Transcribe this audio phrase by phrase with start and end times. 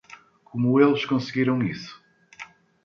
[0.43, 1.93] Como eles conseguiram isso?